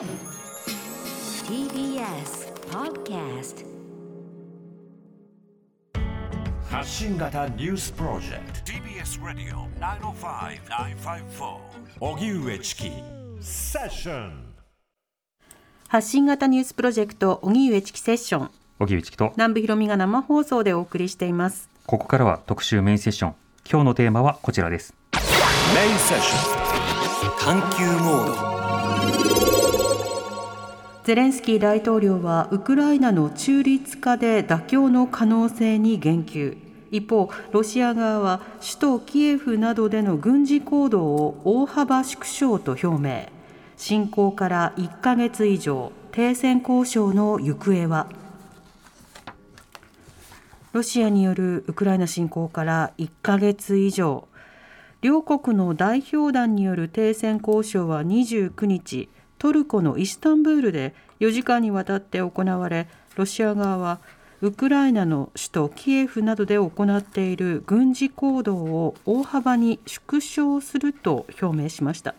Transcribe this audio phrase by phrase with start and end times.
[0.00, 0.08] TBS
[2.70, 3.66] Podcast
[6.70, 8.72] 発信型ニュースプロジェクト。
[8.72, 11.58] TBS ラディオ905-954
[12.00, 12.90] おぎゅうえちき
[13.42, 14.54] セッション。
[15.88, 18.50] 発信型ニュースプロジェクト荻上チキセッション。
[18.78, 19.32] 荻上チキと。
[19.36, 21.68] 南部ひろみが生放送でお送りしています。
[21.84, 23.34] ここからは特集メインセッション。
[23.70, 24.94] 今日のテーマはこちらです。
[25.74, 26.60] メインセッション。
[27.38, 28.49] 探求モード
[31.02, 36.58] ゼレンスキー大統領はウクライナの中立化で妥協の可能性に言及。
[36.90, 43.26] 一方ロシア側は首都キエフなどでの軍事行動を大幅縮小と表明。
[43.78, 48.06] 侵攻から1ヶ月以上停戦交渉の行方は？
[50.72, 54.28] ロシアによるウクライナ侵攻から1ヶ月以上。
[55.00, 59.08] 両国の代表団による停戦交渉は29日。
[59.40, 62.86] トルコのイスタンブールで4時間にわたって行われ
[63.16, 63.98] ロシア側は
[64.42, 72.14] ウクライナの首都キエフなどで行っている軍事行動を大幅に縮小すると表明しました。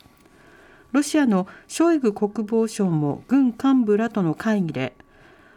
[0.92, 4.94] ロシアのショイグ国防相も軍幹部らとの会議で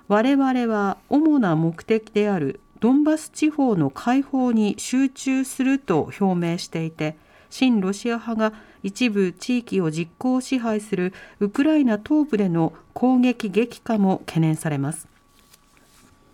[0.06, 7.16] 我々は主な目的であるドンバス地方の解放に集中すると表明していて
[7.50, 15.08] 親ロシア派が一部地域を実効支配するウクライナ東部での攻撃激化も懸念されます。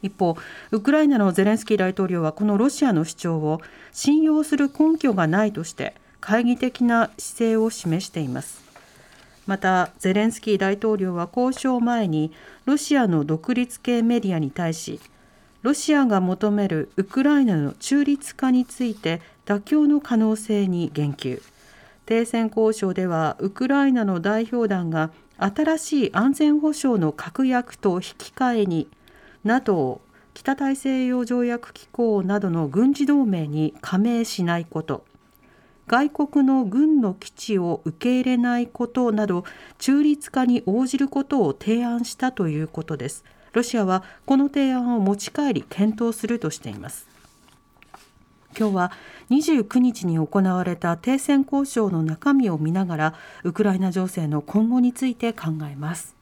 [0.03, 0.37] 一方
[0.73, 3.61] ウクライナのゼレンスキー大統領はこのロシアの主張を
[3.93, 8.63] 信用する根拠がないとして懐疑的な姿勢を示しています。
[9.47, 12.33] またゼレンスキー大統領は交渉前に
[12.65, 15.01] ロシアの独立系メディアに対し
[15.63, 21.43] ロシアが求めるウクライナの中立化について妥協の可能性に言及。
[22.11, 28.89] 停戦交渉ではウクライナの代表団が新しい安全保障の確約と引き換えに
[29.45, 30.01] NATO
[30.35, 35.05] 北大西洋条約機構などの軍事同盟に加盟しないこと
[35.87, 39.45] 外国の軍の基地を受け入れないことなど
[39.79, 43.25] 中立化に応じることを提案したということです。
[43.53, 47.10] ロシアはこの提案を持ち帰り検討するとしています。
[48.59, 48.93] 今日は
[49.31, 56.17] 29日に行われた停戦交渉の中身を見ながらウクライナ情勢の今後について考えます。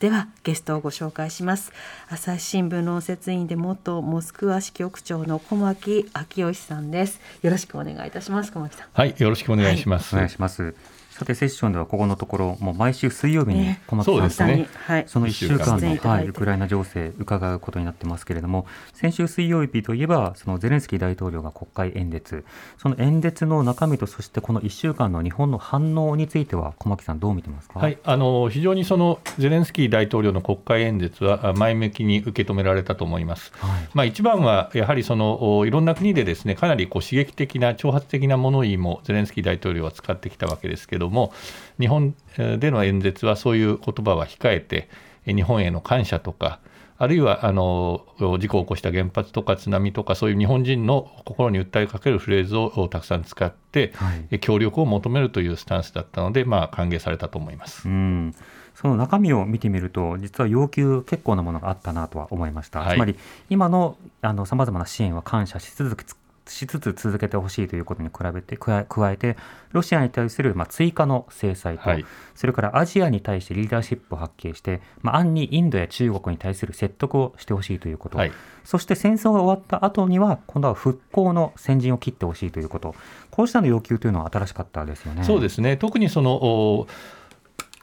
[0.00, 1.72] ではゲストをご紹介します。
[2.08, 7.20] 朝日新聞論説委員で元モスクワ支局長の小牧昭義さんです。
[7.42, 8.88] よろしくお願いいたします小牧さん。
[8.92, 10.14] はい、よろしくお願いします。
[10.14, 10.74] お願いします
[11.16, 13.80] さてセッションではここのところもう毎週水曜日にね。
[13.86, 14.68] 小松さんね。
[14.84, 15.04] はい。
[15.06, 22.44] その1週間一週間の、はい、ウクライナ情勢伺うことになってますけれども先週水曜日といえばそのゼレンスキー大統領が国会演説。
[22.76, 33.52] その演説の中身とそしてこの1週間の日本の反応については小牧さんどう見てますか、はい、あの非常にそのゼレンスキー大統領の国会演説はあ前向きに受け止められたと思います。
[33.56, 33.88] はい。
[33.94, 41.32] まあ、一番はやはりそのおいろんな国でですねかなりこう刺激的な挑発的な物言いもゼレンスキー大統領は使ってきたわけですけども
[41.78, 44.88] 日本えーでの演説はそういう言葉は控えて
[45.26, 46.60] え日本への感謝とか
[46.98, 57.86] あるいはあの事故を起こした原発とか津波とかそういう日本人の心に訴えかけるフレーズをたくさん使って、はいえ協力を求めるというスタンスだったので、まあ、歓迎されたと思います。
[57.86, 58.34] うん、
[58.74, 62.80] その中身を見てみると、実は要求、結構なものがあったなとは思いました。
[62.80, 63.16] はいつまり、
[63.50, 63.98] 今の
[64.46, 66.04] さまざまな支援は感謝し続け
[66.48, 69.36] しつつ続けてほしいということに比べて加えて、
[69.72, 72.06] ロシアに対するまあ追加の制裁と、はい。
[72.34, 78.32] それからアジアに対してリーダーシップを発揮して、まあ、暗にインドや中国に対する説得をしてほしいということ、はい。
[78.64, 82.94] そして戦争が終わった後には、今度は復興の先陣を切ってほしいということ、
[83.30, 85.24] こうしたの要求というのは新しかったですよね。
[85.24, 85.76] そうですね。
[85.76, 86.86] 特にそのお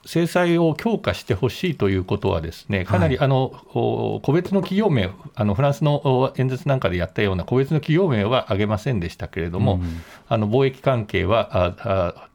[0.06, 3.44] 制裁を強化してほしいということは、ですねかなり、はあの
[3.74, 12.30] お個別の企業名、あのフランスのお演説なんかでやったような個別の企業名は挙げませんでしたけれども、うんあの貿易関係はああ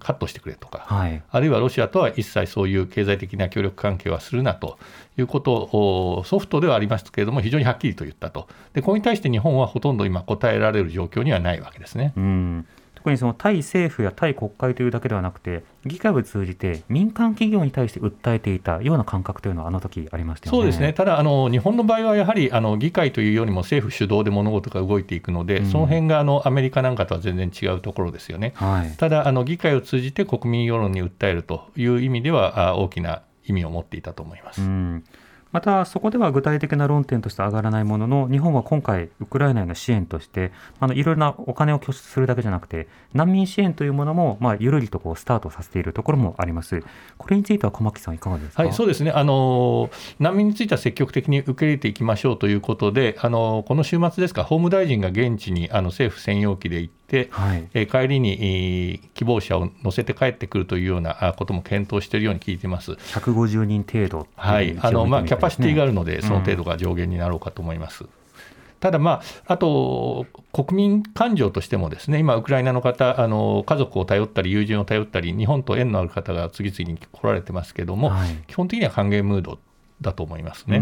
[0.00, 1.22] カットしてくれとか、はい。
[1.28, 4.78] あるいはロシアとは一切そういう経済的な協力関係はするなと
[5.18, 12.12] いうことをおソフトではありますけれども、非常にはっきりと言ったと、でこれに対して日本はほとんど今、答えられる状況にはないわけですね。
[12.16, 12.66] うん、
[13.08, 20.58] 特にその対政府や対国会というだけではなくて、議会を通じて民間企業に対して訴えていたような感覚というのは、あの時ありましたよね。
[20.58, 28.52] そうですね、ただあの、日本の場合はやはりあの議会というよりも政府主導で物事が動いていくので、うんその辺があのアメリカなんかとは全然違うところですよね。
[28.56, 28.90] はい。
[28.96, 34.60] ただあの、議会を通じて国民世論に訴えるという意味では、あ大きな意味を持っていたと思います。
[34.60, 35.04] うん
[35.50, 46.82] またそこでは具体的な論点として上がらないものの日本は今回ウクライナへの支援としてあのいろいろなお金を拠出するだけじゃなくて難民支援というものも、まあ、ゆるりとこうスタートさせているところもあります。
[47.16, 49.10] これについては小牧さんいかがですか、はい、そうですね。
[49.10, 54.42] あの難民については積極的に受け入れていきましょうということであのこの週末ですか？
[54.42, 56.98] 法務大臣が現地にあの政府専用機で行って、
[57.30, 62.92] はい、え帰りに希望者を乗せて帰ってくるというようなことも検討しているように聞いています。
[62.92, 68.04] 150人程度、はい、あのまあ、キャパシティがあるので、その程度が上限になろうかと思います。
[68.04, 68.10] うん
[68.80, 79.58] ただ、まあ、あと国民感情としても、ですね今、ウクライナの方あの、家族を頼ったり、友人を頼ったり、日本と縁のある方が次々に来られてますけれども、はい、基本的には歓迎ムード
[80.00, 80.78] だと思いますね、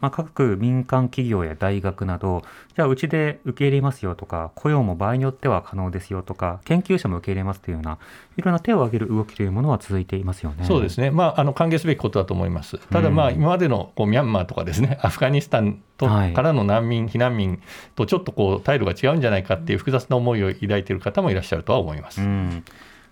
[0.00, 2.42] まあ、各民間企業や大学など、
[2.74, 7.98] じゃあ、うちで受け入れますよとか、雇用も場合によっては可能ですよとか、研究者も受け入れますというような、
[8.36, 10.64] いろんな手を挙げる動きというものは続いていますよね。
[10.64, 12.78] そうですね、まあ、あの歓迎すべきことだと思います。
[12.90, 17.60] ただ、まあ、今までのこうミャンマーとかですね、 アフガニスタンとからの難民、はい、避難民
[17.94, 22.20] とちょっとこう態度が違うんじゃないかっていう複雑な思いを抱いている方もいらっしゃるとは思います。
[22.20, 22.64] うん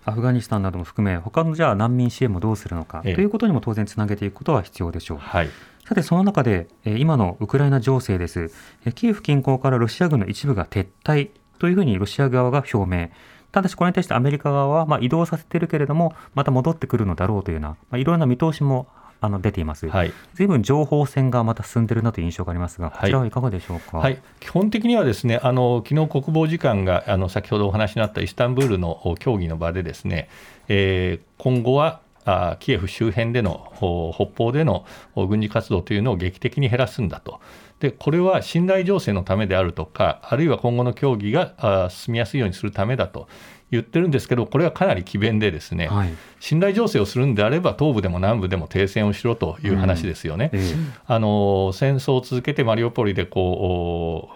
[0.05, 5.17] アフガニスタンなども含め、他のじゃあ難民支援もどうするのか、ということにも当然つなげていくことは必要でしょう。
[5.17, 5.49] はい
[5.87, 8.49] さて、その中で、今のウクライナ情勢です。
[8.95, 11.29] キエフ近郊からロシア軍の一部が撤退
[11.59, 13.09] というふうにロシア側が表明。
[13.51, 18.87] ただし、これに対してアメリカ側は、まあ、移動させているけれども、また戻ってくるのだろうというような、まあ、いろんな見通しも
[19.21, 30.29] あの出ています、はい、随分情報戦がまた進んでいるなという印象がありますが、こちらはいかがでしょうか、はい、基本的にはですねあの昨日国防次官があの先ほどお話になったイスタンブールの協議の場で、ですね、
[30.67, 33.71] えー、今後はあキエフ周辺での
[34.15, 34.85] 北方での
[35.15, 37.39] 軍事活動というのを劇的に減らすんだと。
[37.79, 43.27] でこれは信頼情勢のためであるとか、あるいは今後の協議が進みやすいようにするためだと
[43.71, 50.51] 言ってるんですけど、これはかなり詭弁で、ですね、はい、信頼情勢をするんであれば、東部でも南部でも停戦をしろという話ですよね。
[50.53, 50.63] うんえ。
[50.63, 50.75] ー、
[51.07, 54.29] あの戦争を続けてマリウポリでこ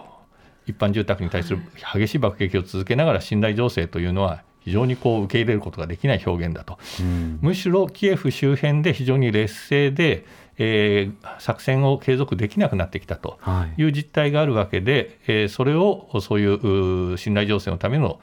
[0.66, 1.60] う一般住宅に対する
[1.94, 10.26] 激しい爆撃を続けながら信頼情勢というのは非常にこう受け入れることができない表現だと、うん、むしろキエフ周辺で非常に劣勢で、
[10.58, 13.38] えー、作戦を継続できなくなってきたと
[13.78, 13.84] い。
[13.84, 18.20] う実態があるわけで、はい、えー、それをそういう信頼情勢のための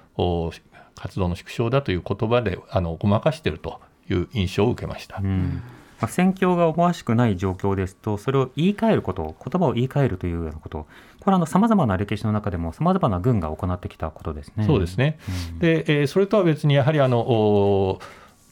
[0.99, 3.79] 活動の縮小だという言葉であのごまかしていると
[4.09, 5.17] いう印象を受けました。
[5.17, 5.61] うん
[5.99, 10.85] まあ、戦況が思わしくない状況ですと、それを言い換えること、言葉を言い換えるというようなこと、
[11.19, 14.65] これはさまざまな歴史の中でも、さまざまな軍が行ってきたことですね。
[14.65, 15.17] そうですね、
[15.53, 17.99] うん、でえー、それとは別に、やはりあの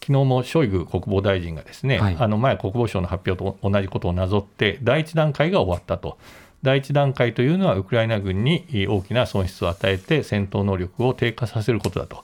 [0.01, 6.17] 昨日もショイグ国防大臣がですね、はい、あの前、国防省の発表と同じことをなぞって、第一段階が終わったと。
[6.63, 12.23] 第一段階というのは、ウクライナ軍に大きな損失を与えて、戦闘能力を低下させることだと。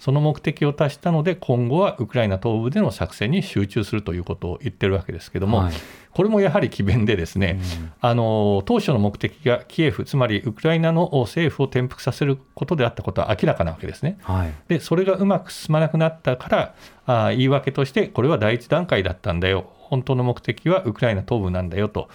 [0.00, 5.74] その目的を達したので、今後はウクライナ東部での作戦に集中するということを言ってるわけですけれども、はい、
[6.12, 14.16] これもやはり詭弁で、ですね、うん、あの当初の目的がキエフ、つまりウクライナの政府を転覆させることであったことは明らかなわけですね。
[14.22, 16.74] はい、でそれがうまく進まなくなったから
[17.04, 22.08] あ、言い訳として、これは第一段階だったんだよ、本当の目的はウクライナ東部なんだよと。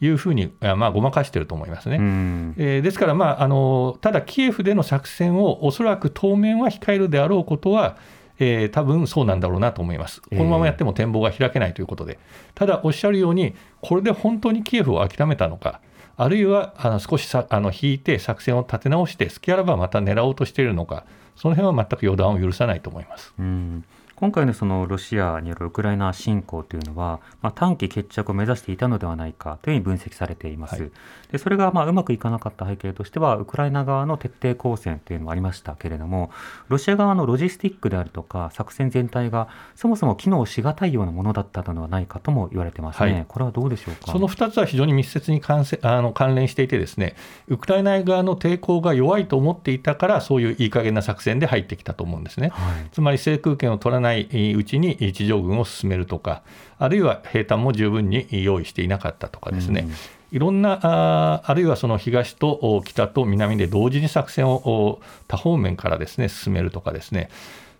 [0.00, 1.96] いうふうに、まあ、ごまかしていると思いますね。
[2.56, 7.96] えー、ですから、まああの、ただ、キエフでの作戦をおそらく当面は控えるであろうことは、
[8.38, 10.22] えー、多分そうなんだろうなと思います。
[10.22, 12.18] このままやっても展望が開けないということで、
[12.54, 15.80] ただおっしゃるように、これで本当にキエフを諦めたのか、
[16.16, 21.04] あるいはあの少しさあの引いて作戦を立て直して、隙あらばまた狙おうとしているのか、
[21.36, 23.34] その辺は全く予断を許さないと思います。
[23.38, 23.84] うん
[24.20, 30.82] 今回のそのロシアによるウクライナ侵攻というのは、まあ、短期決着を目指していたのではないかというふうに分析されています。
[30.82, 30.90] はい、
[31.32, 36.30] でそれがまあうまくいかなかった背景としては、ウクライナ側の徹底抗戦というのもありましたけれども、
[36.68, 44.12] ロシア側のロジスティックであるとか、作戦全体がそもそも機能しがたいようなものだったのではないかとも言われてますね、はい、これはどうでしょうか？
[44.12, 47.16] その2つは非常に密接に関あの関連していて、ですね
[47.48, 52.50] ウクライナ側の抵抗が弱いと思っていたから、そういういい加減な作戦で入ってきたと思うんですね。
[52.50, 56.42] はい、つまり制空権を取らないうちにに地上軍を進めるとか、
[56.78, 67.30] あるいは兵隊も十分に用意していなかったとかですね、うん、いろんなあ、あるいはその東と北と南で同時に作戦を多方面からですね進めるとかですね、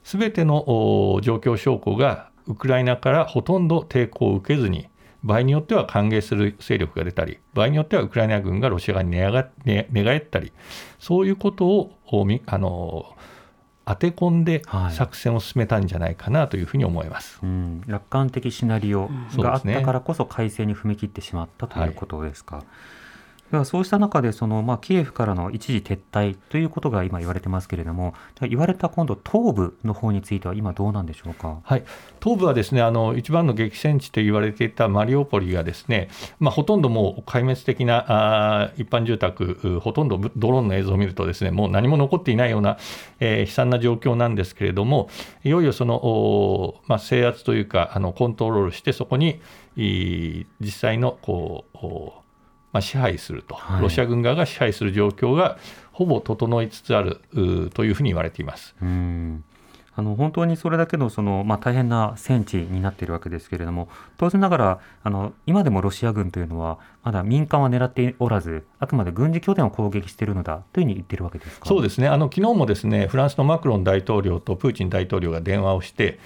[0.04, 4.88] すべての状況証拠がウクライナからほとんど抵抗を受けずに、
[5.22, 10.52] 場合によっては歓迎する勢力が出たり、場合によってはウクライナ軍がロシア側に寝返ったり、
[10.98, 11.92] そういうことを
[12.46, 13.14] あの
[13.84, 22.56] 当て込んで作戦を進めたんじゃないかなというふうに思います、はいうん、楽観的シナリオがあったからこそ改正に踏み切ってしまったということですか。
[22.56, 22.64] はい
[23.50, 28.14] ではそうした中でその、まあ、キエフからの一時撤退ということが今言われてますけれども、
[28.48, 31.84] 言われた今度、東部の方については今、どうなんでしょうか、はい、
[32.22, 42.78] 東部はですねあの一番の激戦地と言われていたマリオポリがですね、まあ、ほとんどもう壊滅的なあ一般住宅、ほとんどドローンの映像を見ると、ですねもう何も残っていないような、
[43.18, 45.08] えー、悲惨な状況なんですけれども、
[45.42, 49.40] いよいよその、まあ、制圧というか、あのコントロールして、そこに
[49.76, 52.19] 実際のこう
[52.72, 55.58] まあ、支配すると、はい、ロシア軍側が支配する状況が
[55.92, 57.20] ほぼ整いつつある
[57.74, 58.74] というふうに言われています。
[58.80, 59.44] うん。
[59.96, 71.66] あの本当にそれだけのその、まあ、大変な戦地になっているわけですけれども、当然ながらあの今でもロシア軍というのは、まだ民間は狙っておらず、あくまで軍事拠点を攻撃しているのだというふうに言っているわけですか？
[71.66, 76.20] そうですね、あの昨日もですねフランスのマクロン大統領とプーチン大統領が電話をして、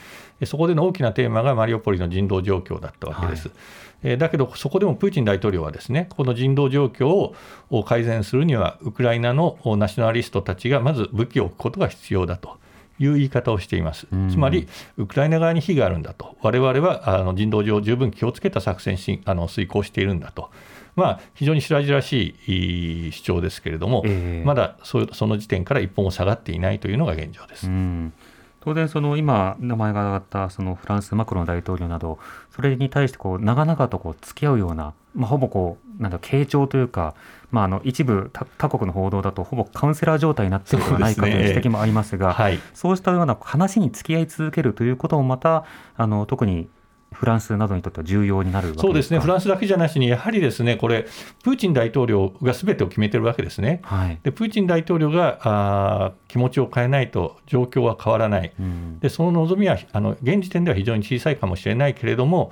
[0.46, 3.48] そこでの大きなテーマがマリオポリの人道状況だったわけです。
[3.48, 3.56] はい。
[4.04, 7.32] えだけど、そこでもプーチン大統領はですねこの人道状況
[7.70, 12.58] を改善するには、ウクライナのナショナリストたちがまず武器を置くことが必要だと。
[13.00, 20.50] いう言い方をしています、つまり、ウクライナ側に非があるんだと、我々はあの人道上、十分気をつけた作戦しあの遂行しているんだと、
[20.96, 27.66] まあ、非常に白々しい主張ですけれども、えー、まだそその時点から一歩も下がっていないというのが現状です。
[27.66, 28.12] うん
[28.64, 32.18] 当然、その今、名前が挙がったそのフランス、マクロン大統領など、
[32.50, 37.14] それに対してこう長々とこう付き合うような、まあ、ほぼこうなんだ傾聴というか、
[37.50, 45.64] まあ、あの一部他国の報道だと、ほぼカウンセラー状態になっているのではないかという指摘もありますが、そう、ねはい、そうしたような話に付き合い続けるということもまた、
[45.97, 46.68] あの特に
[47.14, 51.06] フランスなどにとっては重要になるそうですね、フランスだけじゃなしに、やはりですねこれ、
[51.42, 62.50] プーチン大統領がすべてを決めてるわけですね、はい、でプーチン大統領があ気持ちを変えないと状況は変わらない、うん、でその望みはあの現時点では非常に小さいかもしれないけれども、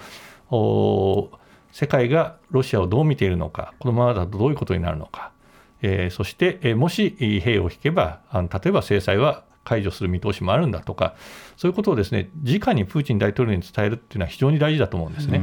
[0.51, 1.31] お
[1.73, 5.33] 世界がロシアをどう見ているのか、このままだとどういうことになるのか、
[5.81, 11.15] えー、そして、えー、もし兵を引けばあの、例えば制裁は解除する見通しもあるんだとか、
[11.57, 15.41] そういうことをですね直にプーチン大統領に伝えるっていうのは非常に大事だと思うんですね。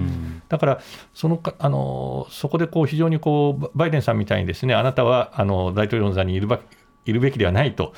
[0.50, 0.82] だから
[1.14, 6.60] そのあのそこでこう非常にこうバイデンさんみたいにですねあなたはあの大統領の座にいるば
[7.06, 7.94] いるべきではないと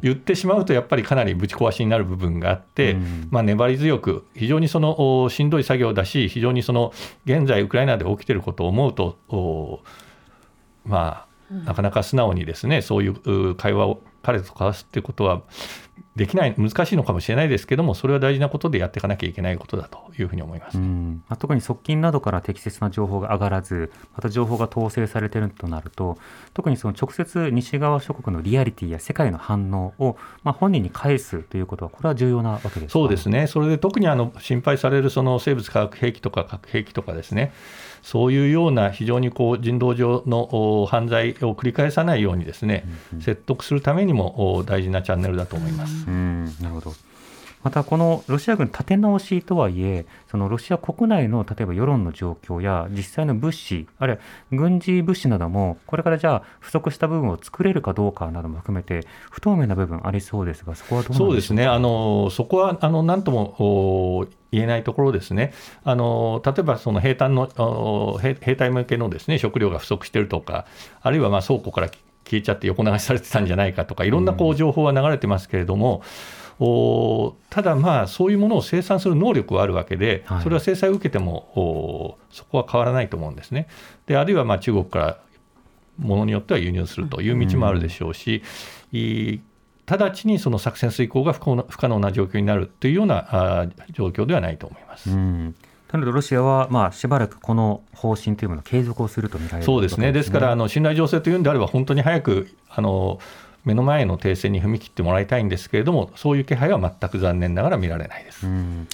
[0.00, 2.96] 言ってしまうと、やっぱりかなりぶち壊しになる部分があって、
[3.30, 6.92] まあ、粘り強く、非常にそのしんどい作業だし、非常にその
[7.26, 9.82] 現在、ウクライナで起きていることを思うと、
[10.86, 15.42] まあ、なかなか素直にですねそういう会話を彼と交わすっていうことは
[16.16, 26.16] できない、難しいのかもしれないですけども、それは大事なことでやっていかなきゃいけないことだというふうに思います、まあ、特に側近などから適切な情報が上がらず、また情報が統制されているとなると、
[26.52, 37.52] 特にその直接西側諸国のリアリティや世界の反応を、まあ、本人に返すということは、これは重要なわけですそうですね、それで特にあの心配されるその生物化学兵器とか核兵器とかですね、
[38.04, 42.84] そういうような非常にこう人道上の犯罪を繰り返さないようにですね、
[43.20, 46.06] 説得するためにも大事なチャンネルだと思います。
[46.06, 46.92] うんなるほど
[47.64, 65.54] またこのロシア軍立て直しとはいえ、そのロシア国内の例えば世論の状況や実際の物資、あるいは軍事物資なども、これからじゃあ不足した部分を作れるかどうかなども含めて、不透明な部分ありそうですが、そこはどうそうですね、あのそこはあのなんとも言えないところですね、
[65.84, 70.66] あの例えばその兵隊の兵隊向けのです、ね、食料が不足しているとか、
[71.00, 71.88] あるいはまあ倉庫から
[72.26, 76.02] 消えちゃって横流しされてたんじゃないかとか、いろんなこう情報は流れてますけれども、うん、
[76.60, 83.66] おただ、まあ、そういうものを生産する能力はあるわけで、それは制裁を受けても、おそこは変わらないと思うんですね。
[84.06, 85.18] であるいはまあ中国から
[85.98, 88.42] ものによっては輸入するという道もあるでしょうし、
[88.92, 89.42] うん、
[89.86, 95.10] 直ちにその作戦遂行が不可能な状況になるというようなあ状況ではないと思います。
[95.10, 95.54] うん。
[95.92, 103.20] なのでロシアはまあしばらくこの方針というものを継続をすると見られるそうですね、ですからあの信頼情勢というんであれば、本当に早くあの
[103.64, 108.46] 目の前の停戦に踏み切ってもらいたいんですけれども、そういう気配は全く残念ながら見られないです。
[108.46, 108.88] うん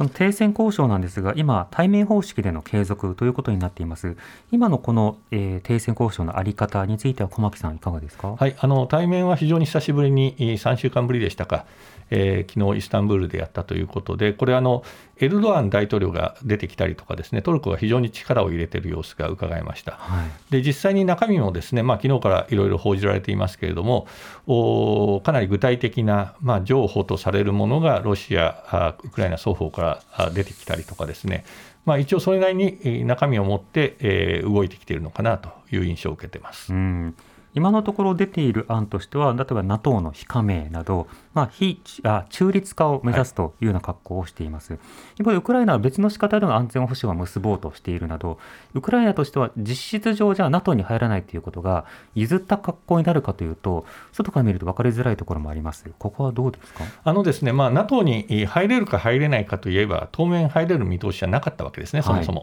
[0.00, 4.16] その停戦交渉なんですが、今、対面方式での継続ということになっています。
[4.50, 11.66] 今のこの、えー、停戦交渉の在り方については、小牧さん、いかがですか、はい、あの対面は非常に久しぶりに、3週間ぶりでしたか、
[12.10, 14.82] えー、昨日イスタンブールでやったということで、これあの、
[15.18, 19.92] エルドアン大統領が出てきたりとか、ですねトルコが非常に力を入れている様子が伺えました。
[19.92, 24.06] はい、で実際に中身もですね、まあ昨日からいろいろ報じられていますけれども、
[24.46, 31.44] おかなり具体的な、まあ、譲歩とされるものがロシア、ウクライナ双方から出てきたりとかですね、
[31.84, 36.72] まあ、一応それなりに中身を持って、えー、動いてきているのかなという印象を受けてます。
[36.72, 37.14] うん
[37.54, 44.78] 今のところ出ている案としては、例えば NATO の非加盟など、まあ、非あ中立化を目指すというような格好をしています。
[45.16, 48.38] 一方で、ウクライナは別の仕方での安全保障を結ぼうとしているなど、
[48.74, 55.90] ウクライナとしては実質上、じゃあ NATO に入らないということが譲った格好になるかというと、外から見ると分かりづらいところもあります。
[55.98, 56.84] ここはどうですか？
[57.02, 62.40] あのですね、まあ、NATO に入れるか入れないかといえば、当面入れる見通しはなかったわけですね、そもそも。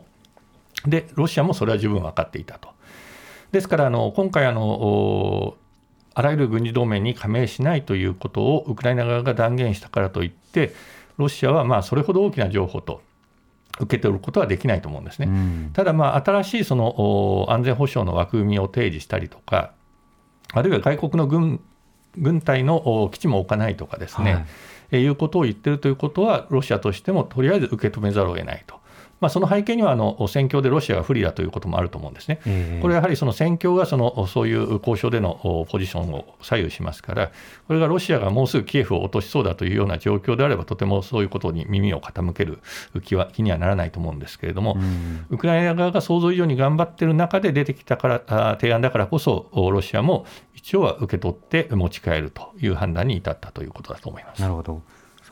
[0.83, 2.75] はい、で、ロシアもそれは十分分かっていたと。
[3.51, 5.55] ですからあの今回あの、
[6.13, 10.73] あらゆる軍事同盟に加盟しないということをウクライナ側が断言したからといって、
[11.17, 13.01] ロシアはまあそれほど大きな情報と
[13.79, 15.27] 受け取ることはできないと思うんですね。
[15.27, 19.73] うん、ただ、まあ、新しいその安全保障の枠組みを提示したりとか、
[20.53, 21.59] あるいは外国の軍
[22.17, 24.45] 軍隊の基地も置かないとかですね、
[24.91, 28.76] はい、いうことを言ってるということは、ロシアとしてもとりあえず受け止めざるを得ないと。
[29.19, 32.39] まあ、その背景にはあの戦況でロシアが不利だということもあると思うんですね。
[32.81, 37.31] これはやはりその戦況がそのそういう交渉でのポジションを左右しますから、
[37.67, 42.59] これがロシアがもうすぐキエフを落としそうだというような状況であれば、とてもそういうことに耳を傾ける
[43.03, 44.77] 気は気にはならないと思うんですけれども、
[45.29, 54.41] ウクライナ側が想像以上に頑張っている中で出てきたから提案だからこそ、ロシアも一応は受け取って持ち帰るという判断に至ったということだと思います。
[54.41, 54.81] なるほど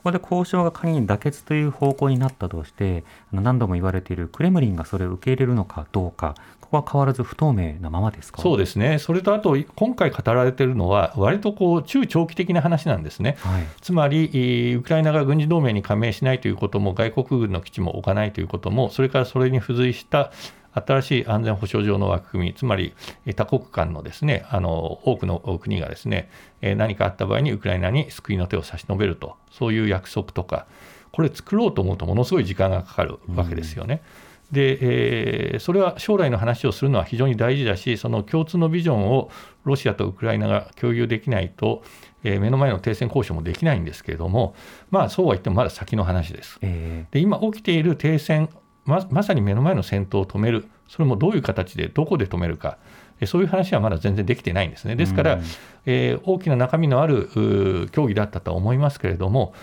[0.05, 8.41] こで交渉が仮に妥結という方向になったとして、何度も言われているクレムリンがそれを受け入れるのかどうか、ここは変わらず不透明なままですか？
[8.41, 20.31] そうですね、それとあと、今回語られているのは、割とこう中長期的な話なんですね、はい、つまり、ウクライナが軍事同盟に加盟しないということも、外国軍の基地も置かないということも、それからそれに付随した
[20.75, 22.93] 新しい安全保障上の枠組み、つまり
[23.35, 26.29] 多国間のですねあの多くの国がですね
[26.61, 30.67] 何かあった場合にウクライナに救いの手を差し伸べると、そういう約束とか、
[31.11, 34.01] これ作ろうと思うとものすごい時間がかかるわけですよね。
[34.51, 39.31] で、えー、それは将来の話をするのは非常に大事だし、その共通のビジョンを
[39.63, 41.83] ロシアとウクライナが共有できないと、
[42.23, 44.55] えー、目の前の停戦交渉もできないんですけれども、
[44.91, 46.59] まあ、そうは言ってもまだ先の話です。
[46.61, 48.49] えー、で今起きている停戦
[48.85, 52.77] ままさに目の前の戦闘を止める、それもどういう形で、どこで止めるか、
[53.25, 54.95] そういう話はまだ全然できてないんですね。
[54.95, 55.43] ですから、うん、
[55.85, 59.53] えー、大きな中身のある協議だったとは思いますけれども、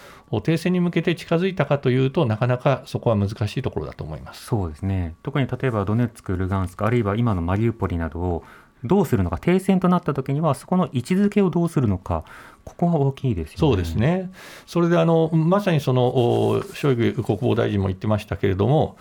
[0.40, 4.46] 停戦に向けて近づいたかというとなかなかそこは難しいところだと思います。
[4.46, 5.14] そうですね。
[5.22, 8.44] 特に例えばドネツク、ルガンスクあるいは今のマリウポリなどを
[8.84, 12.24] どうするのか、停戦となったときには、そこの位置づけをどうするのか、
[12.64, 14.30] ここが大きいです、ね、そうですね、
[14.66, 18.96] それであのまさにそのショイグ国防大臣も言ってましたけれども、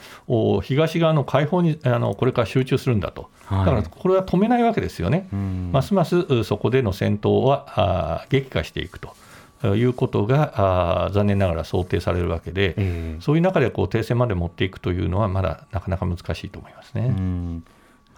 [0.64, 5.28] 東側の解放にあのこれから集中するんだと、だからこれは止めないわけですよね、
[5.72, 9.16] ますますそこでの戦闘はあ激化していくと。
[9.64, 17.62] いうことがあ残念ながら想定されるわけで、えー、そういう中でこう停戦まで持っていくというのは、まだなかなか難しいと思いますね。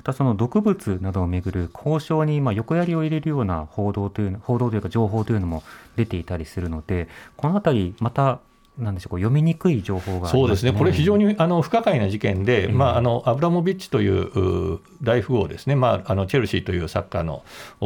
[0.03, 5.63] またその毒物などをめぐる交渉にま横やりを入れるような報道という報道というか情報というのも
[5.95, 8.41] 出ていたりするので、この辺り、また
[8.77, 17.43] なんでしょう読みにくい情報が、ね、そうですね、これ、非常にあの不可解な事件で、えー、まあ、あのアブラモビッチという大富豪ですね、まあ、あのチェルシーというサッカーの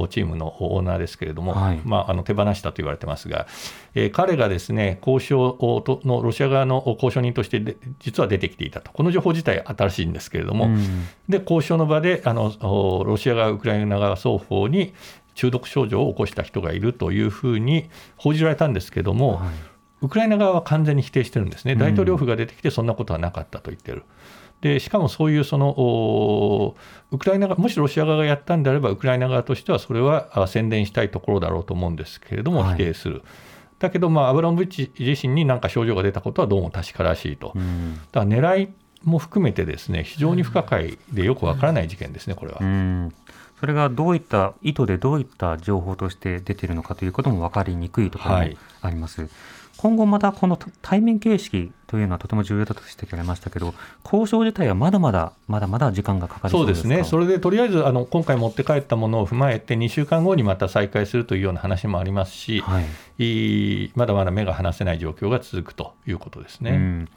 [0.10, 3.48] チームのオーナーですけれども、はい、まあ、あの手放したと言われてますが、
[3.96, 5.58] えー、彼がですね交渉
[6.06, 12.54] のロシア側の交渉人として実は出てきていたと、この情報自体、新しいんですけれども、うん、で交渉の場であの
[13.06, 14.94] ロシア側、ウクライナ側双方に
[15.36, 24.04] 中毒症状を起こした人がいるというふうに報じられたんですけれども、はいウクライナ側は完全に否定してるんですね、大統領府が出てきて、そんなことはなかったと言ってる。
[24.62, 26.76] でしかもそういうその
[27.12, 33.16] ウクライナ側、もしロシア側がやったんであれば、ウクライナ側としてはそれは宣伝したいところだろうと思うんですけれども、否定する。
[33.16, 33.24] はい、
[33.80, 37.54] だけど、まあ、アブラモビッチ自身に何か症状が出たことはどうも確からしいと。
[37.56, 38.70] うん、だから狙い
[39.04, 42.60] も含めてですね非常に不可解でよくわからない事件ですね、これは。
[42.62, 43.14] うん
[43.60, 48.42] それがどういった意図でどういった情報として出ているのかということも分かりにくいところも
[48.82, 49.22] あります。
[49.22, 49.30] はい
[49.78, 62.82] 今後またこの対面形式というのはとても重要だとしてくれましたけど、交渉自体はまだまだ、まだまだ時間がかかりそうですね、それでとりあえずあの今回持って帰ったものを踏まえて、2週間後にまた再開するというような話もありますし、は
[63.24, 66.72] い、まだまだ目が離せない状況が続くということですね。
[66.72, 67.10] うん。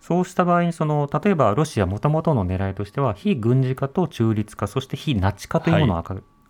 [0.00, 5.98] そうした場合にその、例えばロシアもともとの狙いとしては、非軍事化と中立化、そして非ナチ化というものを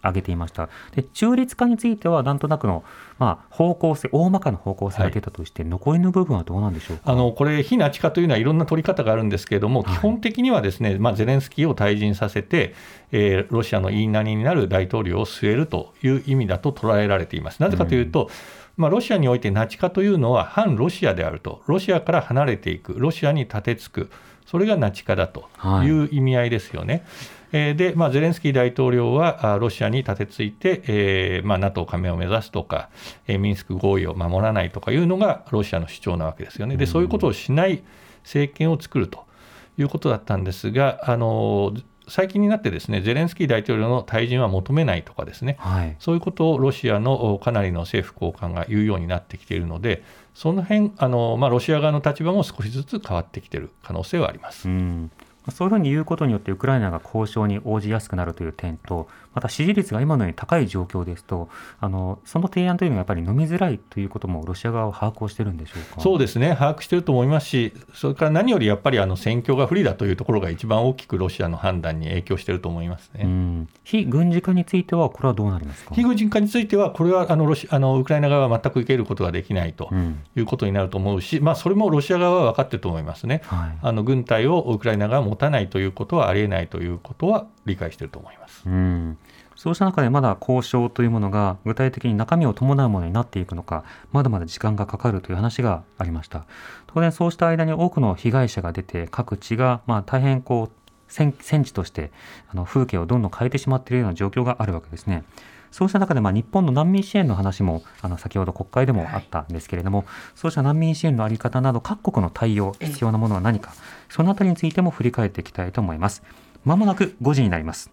[0.01, 0.69] 挙げていました。
[0.95, 2.85] で中立化については、なんとなくの、
[3.19, 12.75] まあ、方向性、大まかな方向性が出たとして、はい、残りの部分はどうなんでしょうあのこれ、非ナチ化というのはいろんな取り方があるんですけれども、はい、基本的にはですね、まあ、ゼレンスキーを退陣させて、
[13.13, 17.61] えー、ロシアの言いなりになる大統領を据えるという意味だと捉えられています。
[17.61, 18.31] なぜかというと、うん。
[18.77, 24.11] まあ、ロシアにおいてナチ化というのは反ロシアであると、ロシアから離れていく、ロシアに立てつく、
[24.47, 25.89] それがナチ化だとはい。
[25.89, 27.05] いう意味合いですよね。
[27.53, 32.91] えーで、まあ、ゼレンスキー大統領はあロシアに立てついて、えーまあ、NATO 加盟を目指すとか、
[33.27, 36.77] えーミンスク合意を守らないとかいうのがロシアの主張なわけですよね。
[36.77, 37.83] でそういうことをしない
[38.23, 39.25] 政権を作ると
[39.79, 41.75] いうことだったんですが、あの
[42.09, 45.97] 最近になってですねゼレンスキー大統領の退陣は求めないとかですね、はい。
[45.99, 50.03] そういうことをロシアのおかなりの政府高官が言うようになってきているので、
[50.35, 54.69] その辺あのまあロシア側の立場も少しずつ変わってきている可能性はあります。
[54.69, 55.11] うん、
[55.51, 66.01] そういうふうに言うことによってウクライナが交渉に応じやすくなるという点とまた支持率が今のように高い状況ですとあのその提案というのがやっぱり飲みづらいということもロシア側は把握をしてるんでしょうか？
[66.01, 73.25] そうですね、把握していると思いますし、それから何よりやっぱりあの戦況が不利だというところが一番大きくロシアの判断に影響していると思いますね。
[73.25, 75.95] うん、非軍事化についてはこれはどうなりますか？
[75.95, 80.19] 非軍事化については、これはあのロシあのウクライナ側は全く受けることができないとうん。
[80.35, 83.43] いうことになると思うし、まあ、それもロシア側は分かってると思いますね。
[83.45, 83.79] はい。
[83.83, 88.63] あの軍隊をウクライナ側が持たないということはありえないということは理解していると思います。
[88.67, 89.19] うん、
[89.57, 96.45] そうした中でまだ交渉というものが具体的に中身を伴うものになっていくのかまだまだ時間がかかるという話がありました。
[96.87, 102.13] 当然そうした間に多くの被害者が出て各地がまあ大変こう戦戦地として
[102.49, 105.25] あの風景をどんどん変えてしまっているような状況があるわけですね。
[105.73, 113.75] そうした中で、まあ、日本の難民支援の話もあの先ほど国会でもあったんですけれども、そうした難民支援の在り方など各国の対応必要なものは何か
[114.09, 116.23] そのあたりについても振り返っていきたいと思います。
[116.65, 117.91] まもなく5時になります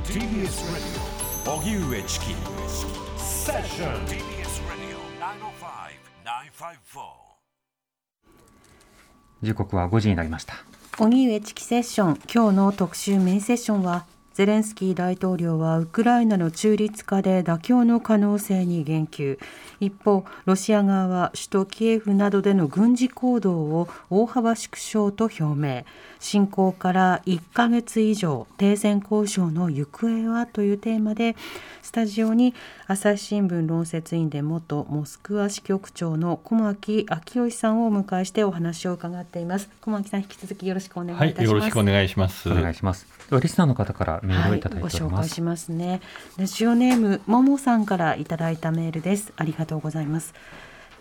[0.00, 1.12] TBS Radio.
[1.44, 2.26] 荻上チキ
[3.16, 4.96] セッション TBS Radio
[6.24, 7.00] 905-954
[9.42, 10.54] 時刻は5時になりました。
[10.98, 19.38] 荻上チキセッション今日の特集メインセッションはゼレンスキー大統領はウクライナの中立化で妥協の可能性に言及
[19.78, 25.84] 一方ロシア側は首都キエフなどでの軍事行動を大幅縮小と表明
[26.18, 31.36] 侵攻から1ヶ月以上停戦交渉の行方はというテーマで
[31.82, 32.54] スタジオに
[32.86, 42.48] 朝日新聞論説委員で元モスクワ支局長の小牧昭義さんをお迎えしてお話を伺っています小牧さん引き続きよろしくお願いいたします、はい、よろしくお願いします。
[42.50, 43.06] お願いします。
[43.28, 45.14] ではリスナーの方からメールをいただいておりご紹。
[45.14, 46.00] 介しますね。
[46.36, 49.32] ラジオネームももさんからいただいたメールです。
[49.36, 50.34] ありがとうございます。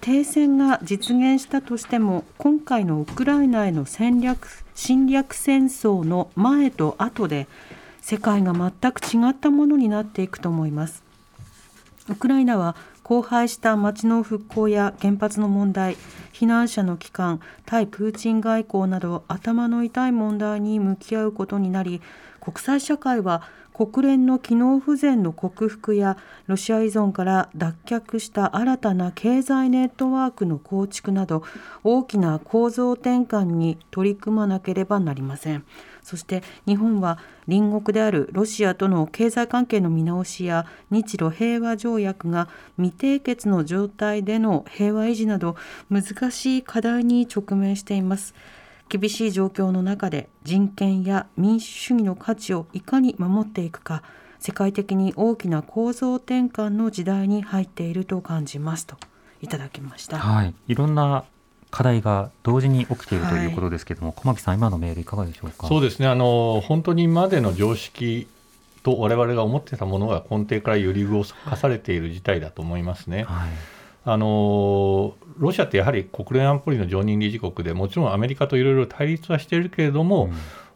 [0.01, 7.47] 停戦が実現したとしても今回のウクライナへの戦略侵略戦争の前と後で
[8.01, 11.03] 世界が全く違ったものになっていくと思います。
[12.09, 12.75] ウクライナは
[13.07, 15.97] 荒廃した町の復興や原発の問題
[16.33, 22.01] 避難者の帰還対プーチン外交など頭の痛い問題に向き合うことになり
[22.41, 31.43] 国際社会は国連の機能不全の克服やロシア依存から脱却した新たな経済ネットワークの構築など
[31.83, 35.63] 大きな構造転換に取り組まなければなりません。
[36.03, 45.55] そして日本は隣国であるロシアとの経済関係の見直しや日露平和条約が未締結の状態での平和維持など
[45.89, 48.33] 難しい課題に直面しています。
[48.91, 54.03] 厳しい状況の中で人権や民主主義の価値をいかに守っていくか
[54.39, 58.97] 世界的に大きな構造転換の時代に入っていると感じますと
[59.41, 60.19] いただきました。
[60.19, 61.23] はい、いろんな
[61.69, 65.67] 課題が同時に起きているということですけれども、小牧さん今のメールいかがでしょうか？
[65.67, 68.27] そうですねあの本当に今までの常識
[68.83, 73.23] と我々が思ってたものが根底から揺り動かされている事態だと思いますね。
[73.23, 73.49] はい、
[74.03, 80.29] あのロシアってやはり国連安保理の常任理事国でもちろんアメリカといろいろ対立はしているけれども、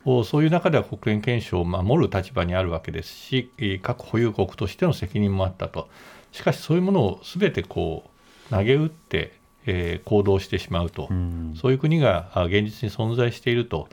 [0.05, 5.87] おそういう中では国連憲章を守る立場にあるわけですしえー核保有国としての責任もあったと。
[6.31, 8.03] しかしそういうものをすべてこ
[8.51, 9.33] う投げ打って、
[9.65, 11.55] えー行動してしまうと、うん。
[11.59, 13.87] そういう国があ現実に存在していると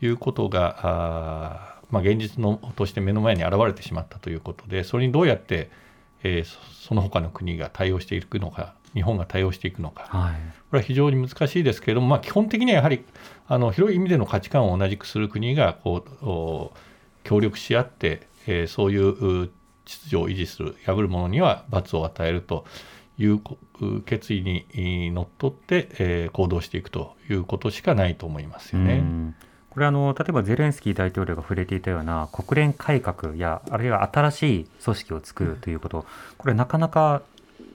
[0.00, 5.70] いうことがあー、まあ、現実のとして目の前に現れてしまったということでそれにどうやって、
[6.24, 10.04] えーそその他の国が対応していくのか日本が対応していくのか。
[10.08, 10.38] はい、こ
[10.72, 13.04] れは非常に難しいですけれども、まあ、基本的にはやはり
[13.46, 16.72] あの広い意味での価値観を同じくする国がこうお
[17.24, 19.50] 協力し合って、えーそういうう
[19.84, 22.64] 秩序を維持する破る者には罰を与えると
[23.18, 23.40] いう
[24.04, 29.02] 決意にえーのっとって、えー行動していくということしかないと思いますよね。
[29.72, 36.04] うんこれあの例えばゼレンスキー大統領が触れていたような国連改革やあるいは新しい組織を作るということ、
[36.36, 37.22] これなかなか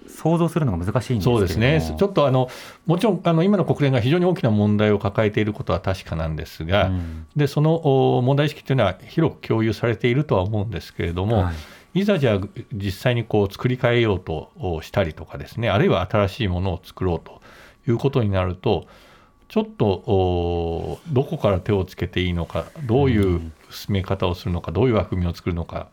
[0.08, 1.38] 想像するのが難しいんですけれども。
[1.40, 2.50] そうですね、ちょっとあの
[2.86, 7.26] もちろんあの今の国連が非常に大きな問題を抱えていることは確かなんですが、うん。
[7.36, 11.52] でそのお問題意識というのは広く共有されているとは思うんですけれども、は
[11.96, 12.02] い。
[12.02, 12.40] い、ざじゃあ
[12.74, 17.42] 実際にこう作り変えようとおしたりとかですねあるいは新しいものを作ろうと
[17.88, 18.86] いうことになると
[19.48, 25.88] ちょっとどこから手をつけていいのか、どういう進め方をするのか、どういう枠組みを作るのか、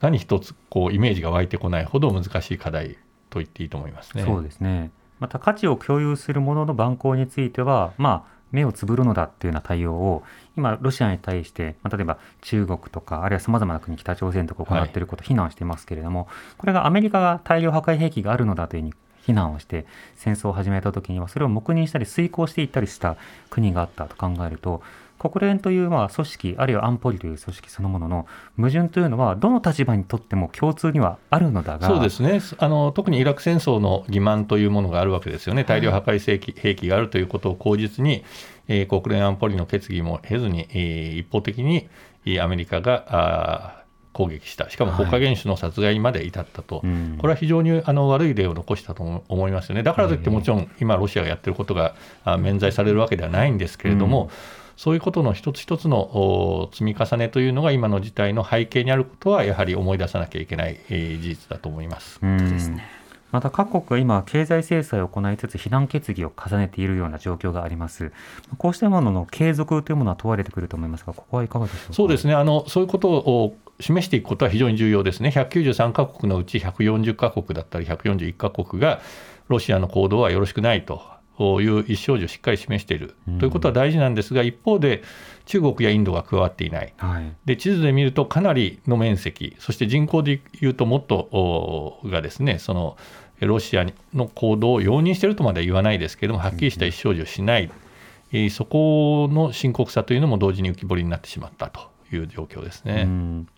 [0.00, 2.98] 何一つこうイメージが湧いてこないほど難しい課題
[3.30, 4.24] と言っていいと思いますね。
[4.24, 4.90] そうですね。
[5.20, 10.22] また価値を共有するものの蛮行については、まあ、目をつぶるのだっていうような対応を
[10.56, 18.94] 今、ロシアに対して、まあ、例えば中国とか、あるいはさまざまな国、北朝鮮とか行っていることを非難していますけれども、はい、これがアメリカが大量破壊兵器があるのだというふうに
[19.28, 19.84] 非難をして
[20.16, 23.16] 戦争を始めた時にはそれを黙認したり遂行していったりした
[23.50, 24.82] 国があったと考えると
[25.18, 35.64] 国連というまあ組織あるいは安保理という組織そのものの矛盾というのはどの立場にとっても共通にはあるのだがそうですねあの特にイラク戦争の欺瞞というものがあるわけですよね。
[35.64, 38.24] 大量破壊兵器があるということを口実に、
[38.68, 41.88] えー、国連安保理の決議も経ずに、えー、一方的に
[42.40, 43.77] アメリカがあ
[44.18, 51.94] 攻撃した、しかも国家元首の殺害まで至ったと、はいこれは非常にあの悪い例を残したと思いますよね、だからといって、もちろん今、ロシアがやってることが
[52.38, 54.30] 免罪されるわけではないんですけれども、うん、
[54.76, 62.18] そういうことの一つ一つの積み重ねというのが、今の事態の背景にあることは、やはり思い出さなきゃいけない、えー、事実だと思います。
[62.20, 62.80] うん。
[63.30, 68.10] また各国は今、経済制裁を行いつつ、非難決議を重ねているような状況があります。
[68.56, 71.92] こうしたものの継続というものは問われてくると思いますが、ここはいかがでしょうか？
[71.92, 72.34] そうですね。
[72.34, 79.00] あのそういうことを示していくことは非常に重要ですね、193か国のうち140か国だったり、141か国が、
[79.48, 81.00] ロシアの行動はよろしくないと
[81.38, 85.02] いう意思表示をしっかり示している、ということは大事なんですが、一方で、
[85.46, 92.98] 中国やインドが加わっていない、はい、で地図で見るとかなりの面積、そして人口でいうともっとがですね、その
[93.40, 97.70] ロシアの行動を容認しているとまでは言わないですけれども、はっきりした意思表示をしない、
[98.50, 101.80] そこの深刻さというのも同時に浮き彫りになってしまったと。
[102.16, 103.04] いう状況ですね、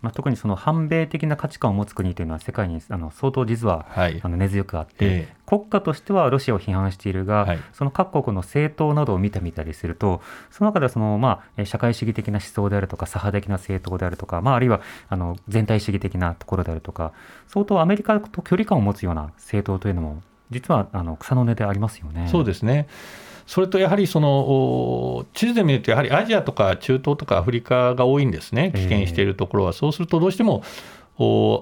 [0.01, 17.13] まあ、特にその反米的な価値観を持つ国というのは世界にあの相当実は、はい、あの根強くあって、えー、国家としてはロシアを批判しているが、はい、その各国の政党などを見てみたりするとその中ではその、まあ、社会主義的な思想であるとか左派的な政党であるとか、まあ、あるいはあの全体主義的なところであるとか
[17.47, 22.27] 相当アメリカと距離感を持つような政党というのも実はあの草の根でありますよね。
[22.29, 22.87] そうですね
[23.47, 29.73] それとやはりその地図で見ると、やはりアジアとか中東とかアフリカが多いんですね、危険しているところは。
[29.73, 30.63] そうすると、どうしても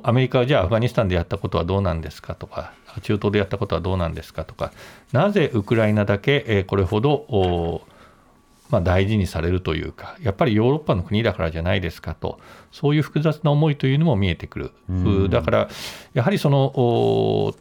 [0.03, 4.71] アメリカはじゃあアフガニスタンでやったことはどうなんですかとか、中東でやったことはどうなんですかとか、
[5.11, 7.81] なぜウクライナだけこれほど
[8.69, 12.39] まあ、大事にされるというか、やっぱりヨーロッパの国だからじゃないですかと、
[12.71, 15.69] そういう複雑な思いというのも見えてくる、だから、
[16.13, 17.55] やはりその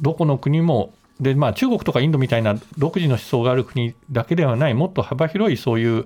[0.00, 6.04] どこの国もでまあ、中国とかインドみたいな独自の思想がある国だけではない、もっと幅広いそういう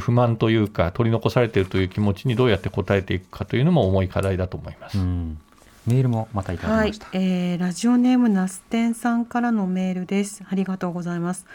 [0.00, 4.98] 不満というか、取り残されているという気持ちにどうやって応えていくかというのも重い課題だと思います。
[4.98, 10.42] メールもまたいただきました、はい、えー、ラジオネームナステンさんからのメールです。
[10.48, 11.46] ありがとうございます。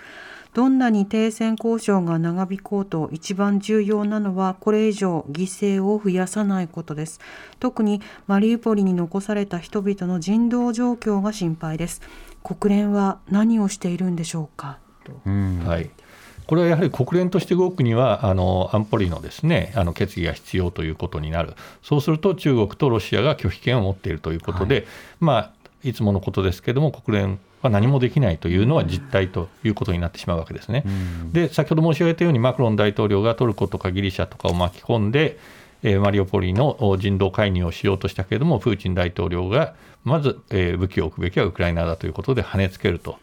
[0.54, 7.22] どんなに停戦交渉が長引こうと一番重要なのはこれ以上犠牲を増やさないことです。
[7.60, 12.02] 特にマリウポリに残された人々の人道状況が心配です。
[12.44, 14.78] 国連は何をしているんでしょうか？
[15.66, 15.90] はい。
[16.48, 24.86] これはやはり国連として動くには、あの安保理のですねあの決議が必要ということになる、そうすると中国とロシアが拒否権を持っているということで、はい。
[25.20, 25.52] まあ、
[25.84, 30.84] いつものことですけれども、国連は何もできないというのは実態ということになってしまうわけですね。
[31.32, 35.38] で先ほど申し上げたように、マクロン大統領がトルコとかギリシャとかを巻き込んで、
[35.84, 43.20] えマリオポリの人道介入をしようとしたけれども、プーチン大統領がまず、え武器を置くべきはウクライナだということで跳ねつけると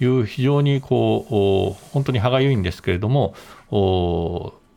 [0.00, 0.04] い。
[0.04, 3.34] う、非常にこう本当に歯がゆいんですけれども、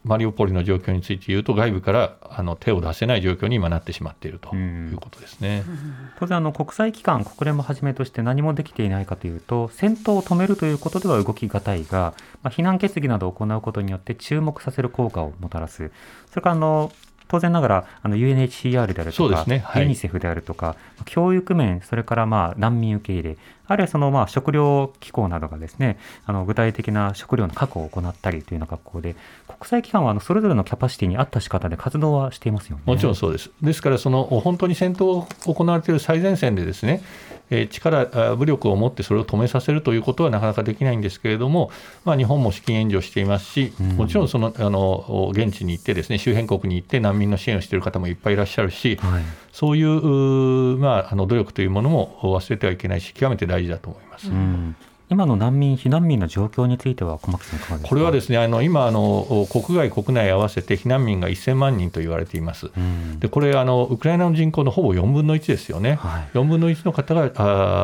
[0.03, 5.63] マリウポリの状況について言うと、外部からあの手を出せない状況に今なってしまっているということですね、
[6.19, 15.91] 当然あの、国際機関、国連もはじめとして何もできていないかというと、戦闘を止めるということでは動きがたいが、まあ、非難決議などを行うことによって注目させる効果をもたらす、
[16.29, 16.91] それからあの
[17.27, 29.15] 当然ながらあの UNHCR であるとか、ねはい、ユニセフであるとか、教育面、それからまあ難民受け入れ、あるいはそのまあ食糧機構などがですね、あの具体的な食料の確保を行ったりというような格好で、
[29.47, 32.83] 国際機関はあのそれぞれのキャパシティに合った仕方で活動はしていますよね。
[32.85, 33.51] もちろんそうです。
[33.61, 37.01] ですから、その本当に戦闘が行われている最前線でですね、
[37.49, 41.71] え力、武力を持ってそれを止めさせるということはなかなかできないんですけれども、
[42.03, 54.29] まあ、日本も資金援助していますし、もちろんそのあの現地に行って、ですね周辺国に行って難民の支援をしている方もいっぱいいらっしゃるし、はい、そういう、まあ、あの努力というものも忘れてはいけないし、極めて大事だと思います。
[54.29, 54.75] うん。
[55.09, 57.89] 今の難民、避難民の状況については、小牧さん、いかがですか？
[57.89, 67.31] これはですね、あの今あの、国外、国内合わせて避難民が1000万人と言われています、うん、でこれあの、ウクライナの人口のほぼ4分の1ですよね、はい、4分の1の方が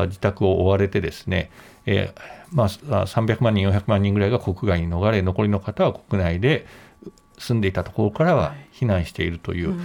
[0.01, 1.51] あ自宅を追われて、ですね
[1.85, 6.65] えーまあ、300万人、400万人ぐらいが国外に逃れ、残りの方は国内で
[7.37, 9.79] 住んでいたところからは避難しているという、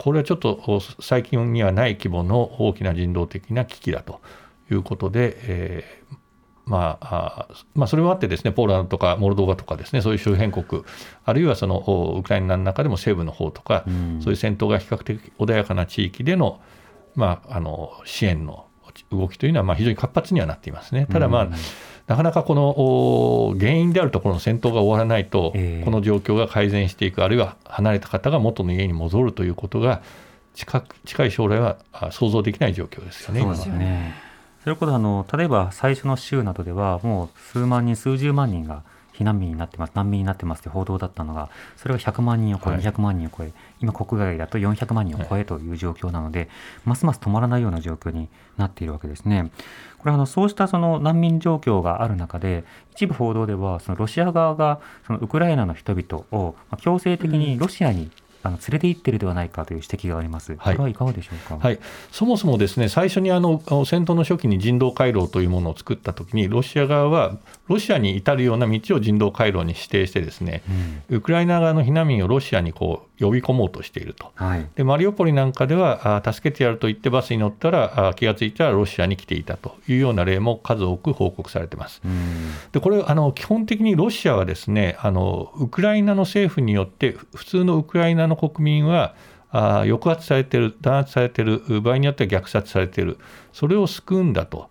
[0.00, 4.22] これはちょっと最近にはない規模の大きな人道的な危機だと
[4.70, 6.16] いうことで、えー
[6.64, 10.84] まあまあ、それもあってですねポーランドとかモルドバとかですねそういう周辺国
[11.26, 16.62] あるいはそのウクライナの中でも西部の方とか、うん、そういう戦闘が比較的穏やかな地域での,、
[17.14, 18.68] まあ、あの支援の
[19.10, 21.06] 動きというのはまあ非常に活発にはなっていますね。
[21.10, 21.52] ただ、まあ、うん、
[22.10, 30.02] なかなかこの原因であるところの戦闘が終わらないと、えー、この状況が改善していくあるいは離れた方が元の家に戻るということが
[30.54, 31.78] 近近い将来は
[32.10, 33.42] 想像できない状況ですよね。
[33.42, 34.14] そうですよね
[34.64, 38.82] それこそあの例えば最初の週などではもう数万人数十万人が
[39.20, 46.48] 避難民になってます難民になってますって報道だったのがそれが100万人を超え、はい、200万人を超え今国外だと400万人を超えという状況なので、はい、
[46.86, 49.50] ますます止まらないような状況になっているわけですね。
[50.00, 58.10] これあのそうしたその難民状況がある中で一部報道ではそのロシア側がそのウクライナの人々を強制的にロシアに
[58.42, 61.78] あの連れて行っているではないかという指摘があります、これはいかがでしょうか、はい、
[62.10, 67.36] そもそもですね最初にあの戦闘の初期に人道回廊というものを作ったときに、ロシア側は
[67.70, 70.62] ロシアに至るような道を人道回廊に指定してですね、
[71.08, 82.02] うん、ウクライナ側の避難民をロシアにこう呼び込もうとしていると、はい、でマリウポリなんかではあ助けてやると言ってバスに乗ったらあ気が付いたらロシアに来ていたというような例も数多く報告されています。
[82.72, 89.14] でこれあの基本的にロシアはですねあのウクライナの政府によって普通のウクライナの国民は
[89.52, 93.16] あ抑圧されている弾圧されている場合によっては虐殺されている。
[93.52, 94.69] それを救うんだと。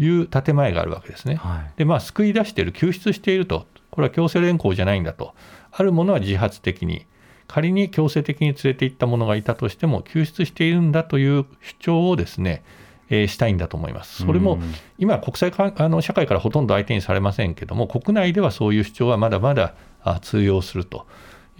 [0.00, 1.36] いう建前があるわけですね。
[1.36, 3.66] はい、でまあ救い出している救出していると。
[3.90, 5.34] これは強制連行じゃないんだと。
[5.72, 7.06] あるものは自発的に
[7.48, 12.62] 仮に強制的に連れて行った者がいたとしても救出しているんだという主張をですね
[13.10, 14.24] えー、したいんだと思います。
[14.24, 14.58] それも
[14.96, 19.74] 今、国際あの社会からほとんど相手にされませんけども、国内ではそういう主張はまだまだ
[20.22, 21.06] 通用すると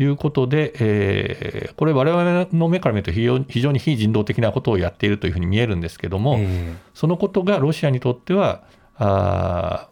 [0.01, 8.63] いうことで、えー、これ、我々の目から見ると非常非常に非人道的なことをやっているというふうに見えるんですけども、えー、そのことがロシアにとっては、
[8.97, 9.89] あ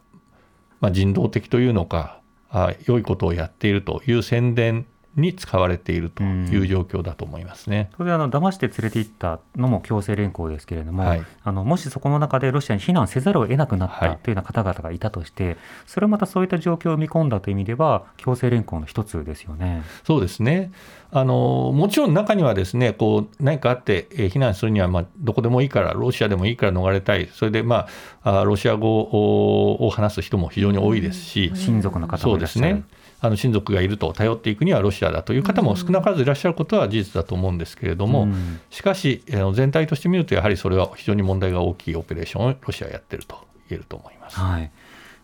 [0.81, 2.19] まあ、人道的というのか
[2.49, 7.89] あ、良いことをやっているという宣伝に使われているという状況だと思いますね。
[7.97, 19.83] それあの騙して連れて行ったのも強制連行ですけれども、はい、あのもしそこの中でロシアに避難せざるを得なくなったというような方々がいたとして、はい、それはまたそういった状況を見込んだという意味では強制連行の一つですよね。
[20.03, 20.71] そうですね。
[21.11, 27.87] あのもちろん中にはですねこう何かあって、えー、避難するにはまあどこでもいいからロシアでもいいから逃れたいそれでま
[28.21, 32.65] あロシア語を話す人も非常に多いですし、親族の方もいらっしゃる。
[32.65, 32.83] そうですね。
[33.21, 38.27] あの親族がいると頼っていくにはロシアだという方も少なからずいらっしゃることは事実だと思うんですけれども、
[38.69, 44.39] しかし、全体として見ると、やはりそれは非常に問題が大きいオペレーションをロシアはやってると言えると思います。
[44.39, 44.71] はい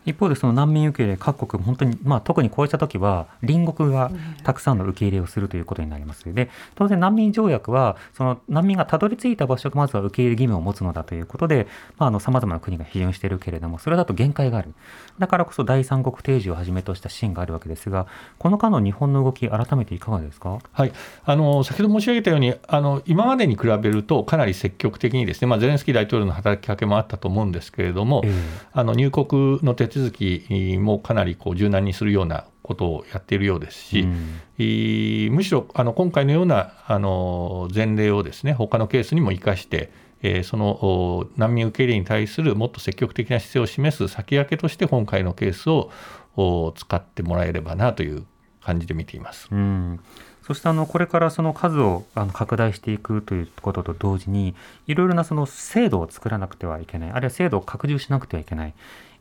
[0.06, 4.12] 一方でその難民受け入れ各国本当に、まあ、特にこうした時は隣国が
[4.44, 6.34] たくさんの受け入れをするということになります。
[6.34, 14.74] で当然難民条約はその難民がたどり着いた場所がまずは受け入れ義務を持つのだということでさまざ、まな国が批准しているけれどもそれだと限界がある。
[15.20, 20.92] だからこそ第三国提示をはじめとしたシーンがあるわけですがこの間の日本の動き改めていかがですか、はい、
[21.24, 28.34] あの先ほど申し上げたようにあの今までに比べるとかなり積極的にですね、まあ、ゼレンスキー大統領の働きかけもあったと思うんですけれども、えー、
[28.74, 48.26] あの入国の手続きもかなりこう柔軟にするようなことをやっているようですし、うん、むしろあの今回のようなあの前例をですね他のケースにも生かして、えー、その難民受け入れに対するもっと積極的な姿勢を示す先駆けとして今回のケースを使ってもらえればなという
[48.62, 49.48] 感じで見ています。
[49.50, 50.00] うん。
[50.46, 54.54] そしてあのこれからその数をあの拡大していくということと同時に
[54.86, 57.12] いろいろなその制度を作らなくてはいけない。
[57.12, 58.74] あるいは制度を拡充しなくてはいけない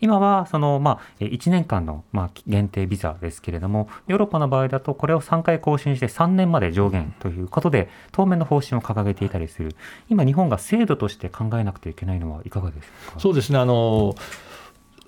[0.04, 9.74] 今はその、まあ、1年間の、まあ、限定ビザですけれども、ヨーロッパの場合だと、これを3回更新して3年まで上限ということで、当面の方針を掲げていたりする、
[10.10, 13.18] 今、日本が制度として考えなくてはいけないのはいかがですか？
[13.18, 13.58] そうですね。
[13.58, 14.14] あの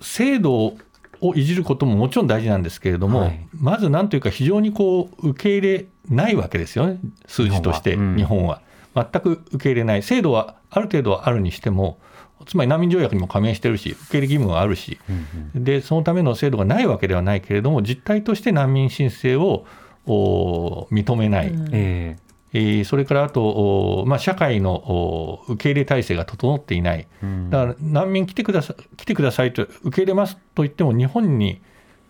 [0.01, 0.73] 制度
[1.21, 8.15] をいじることももちろん大事なんですけれども、はい、まずなんというか、非常にこう受け入れないわけですよね、数字として、日本は。
[8.15, 8.61] 日本は。
[8.95, 11.99] 全く受け入れない、制度はある程度はあるにしても、
[12.45, 19.65] つまり難民条約にも加盟してるし、受け入れ義務があるし、うんうん、でそのための制度がないわけではないけれども、実態として難民申請を
[20.05, 31.61] 認めない、うん、えー、それからあと、まあ、社会の受け入れ体制が整っていない、うん、だから難民来てくださ来てくださいと、受け入れますと言っても、日本に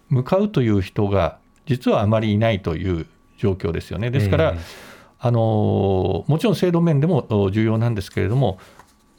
[0.09, 4.09] 向かうという人が、実はあまりいないという状況ですよね。
[4.09, 4.59] ですから、えー、
[5.19, 8.59] あのもちろん制度面でも重要なんですけれども、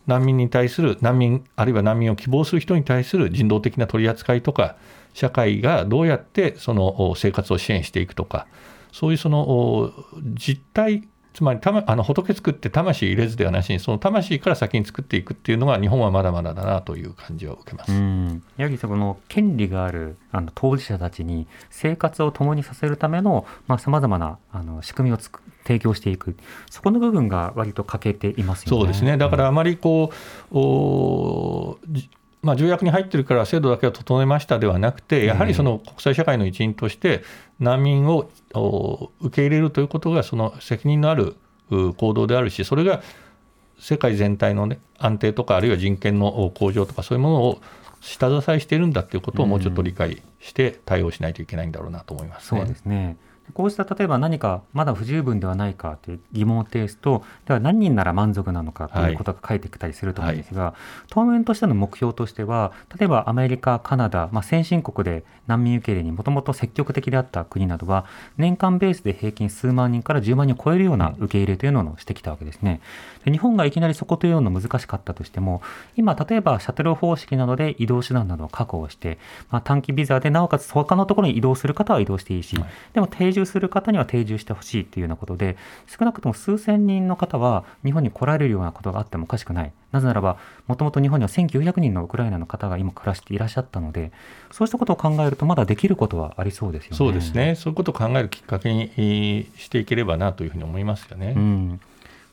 [0.09, 4.77] 難民に対する難民あるいは難民を希望する人に対する人道的な取り扱いとか
[5.15, 8.47] 社会がどうやってその生活を支援していくとか
[8.91, 9.93] そういうその
[10.35, 17.93] 実態つまりた、ま、あの仏作って魂入れずではなしにその魂から先に作っていくっていうのが日本はまだまだだなという感じは受けます。
[18.57, 23.47] ヤギさんこの権利があるあの当事者たちに生活を共にさせるための
[23.79, 26.37] さまざ、まなあの仕組みをつく提供していく
[26.71, 28.79] そこの部分が割と欠けていますよね。
[28.81, 30.11] そうですねだからあまりこ
[30.51, 32.09] う、うん
[32.43, 37.23] まあ、条約に入ってるから制度だけを整えましたではなくて、やはりその国際社会の一員として、
[37.59, 38.31] 難民を
[39.21, 41.37] 受け入れるということが、その責任のある
[41.71, 43.03] 行動であるし、それが
[43.79, 47.61] 世界全体の、ね、安定とか、あるいは人権の向上とか、そういうものを
[48.01, 53.17] 下支えしているんだということをもうちょっと理解して対応しないといけないんだろうなと思います、ね、そうですね
[53.53, 59.15] こうした例えば何かまだ不十分ではないかという疑問を呈すとでは何人なら満足なのかとい。
[59.15, 72.81] うことが書いてきたりすると思うんですが、はい、当面としての目標としては例えばアメリカカナダ、まあ、先進国で難民受け入れにもともと積極的であった国などは年間ベースで平均数万人から10万人を超えるような受け入れというのをしてきたわけですね。
[73.25, 75.63] で日本がいきなりそこというの難しかったとしても
[75.97, 79.19] 今例えばシャトル方式などで移動手段などを確保して、
[79.51, 94.13] まあ、短期ビザでなおかつ他のところに移動する方は移動していいし、はい、でも定住する方には定住してほしいというようなことで少なくとも数千人の方は日本に来られるようなことがあってもおかしくないなぜならばもともと日本には1900人のウクライナの方が今暮らしていらっしゃったので
[94.51, 96.97] そうしたことを考えるとまだできることはありそうですよね。
[96.97, 101.35] そうですねそういうことを考えるきっかけにしていければなというふうに思いますよね。
[101.37, 101.81] うん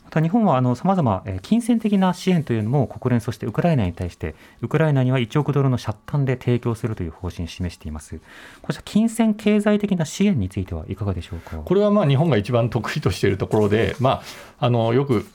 [0.05, 8.17] また日本はさまざま金銭的な支援というのも国連そしてウクライナに対してウクライナには1億ドルの借款で提供するという方針を示しています。
[8.61, 11.57] こうした金銭経済的な支援についてはいかがでしょうか？
[11.57, 14.21] これはまあ日本が一番得意としているところで、ま
[14.59, 15.25] あ、あのよく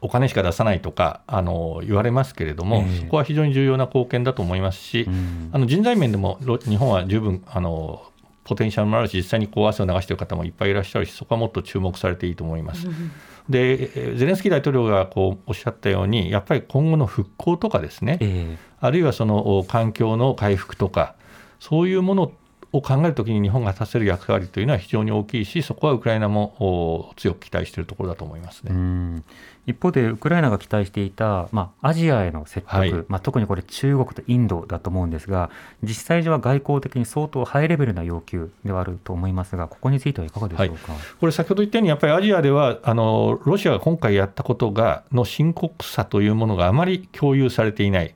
[0.00, 8.02] お金しか出さないとかあの言われますけれども、えー、そこは非常に重要な貢献だと思いますし、うん、あの人材面でも日本は十分あの
[8.42, 12.86] ポテンシャルもあるし実際にこう汗を流している方もいっぱいいらっしゃるしそこはもっと注目されていいと思います。
[12.86, 13.12] うん
[13.48, 21.14] でゼレンスキー大統領がこうおっしゃったように、やっぱり今後の復興とかですね、えー、あるいはその環境の回復とか、
[21.60, 22.32] そういうもの
[22.76, 29.22] を考えるときに日本が果たせる役割というのは非常に大きいし、そこはウクライナも強く期待しているところだと思いますね。
[29.66, 35.50] 一方でウクライナが期待していた、まあ、アジアへの説得、はい、まあ、特にこれ中国とインドだと思うんですが
[35.82, 48.14] 実際上は外交的に相当ハイレベルな要求ではあると思いますがここについてはいかがでしょうか、はい、これ先ほど言ったようにやっぱりアジアではあのロシアが今回やったことがの深刻さというものがあまり共有されていない。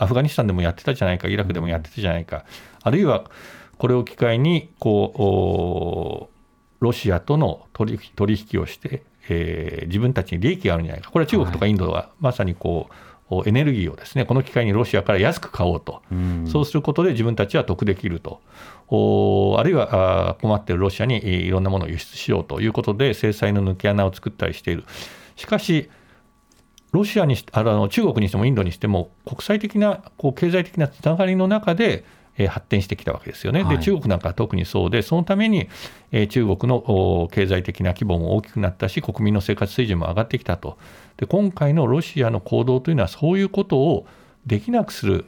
[0.00, 2.44] アフガニスタンでもやってたじゃないかイラクでもやってたじゃないか、
[2.82, 3.24] あるいは
[3.78, 12.88] これを機会にこうロシアとの取引をしてえー、自分たちに利益があるんじゃないか、これは中国とかインドはまさにこ
[13.30, 18.40] う、はい、エネルギーをですねこの機会にロシアから安く買おうと、うそうすることで自分たちは得できると、
[18.88, 24.84] おあるいはあ困っているロシアにいろんなものを輸出しようということで、制裁の抜け穴を作ったりしている。
[25.36, 25.88] しかし
[26.90, 32.04] ロシアにあの中国にしてもインドにしても国際的なこう経済的なつながりの中でえ
[32.46, 33.64] 発展してきたわけですよね。
[33.64, 35.68] で中国なんかは特にそうで、そのために、
[36.12, 40.78] え中国の経済的な規模も大きくなったし、国民の生活水準も上がってきたと。
[41.16, 44.06] で今回のロシアの行動というのは、そういうことを
[44.46, 45.24] できなくする、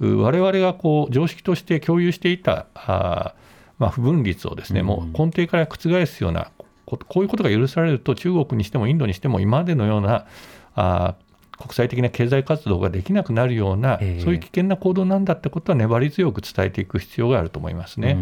[0.00, 3.34] 我々がこう常識として共有していたあ、
[3.78, 6.50] まあ、不分率をですね、もう根底から覆すような、
[6.86, 10.26] こういうことが許されると、中国にしてもインドにしても、今までのような
[10.74, 11.14] あ
[11.58, 18.16] 国際的な経済活動ができなくなるような、えー、そういう危険な行動なんだってことは粘り強く伝えていく必要があると思いますね。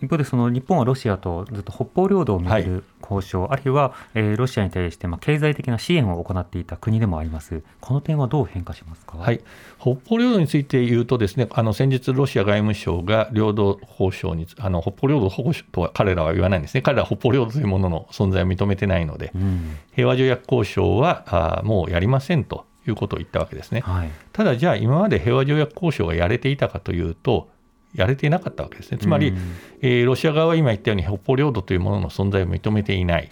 [0.00, 2.84] 一方でその日本はロシアとずっと北方領土を巡る
[3.14, 9.40] 交渉、はい、あるいは、えー、ロシアに対してまあ経済的な支援を行っていた国でもあります、この点はどう変化しますか、はい、
[9.78, 22.66] 北方領土について言うと、ですねあの先日、ロシア外務省が領土交渉に、あの北方領土保護とは彼らは言わないんですね、彼らは北方領土というものの存在を認めてないので、うん、平和条約交渉はあもうやりませんと。
[22.84, 27.48] いうことを言ったわけですね、はい、ただ、じゃあ今まで平和条約交渉がやれていたかというと、
[27.94, 28.98] やれていなかったわけですね。
[28.98, 29.38] つまり、うん、
[29.82, 33.30] えー、ロシア側は今言ったように北方領土というものの存在を認めていない。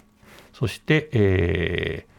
[0.52, 2.10] そして、えー、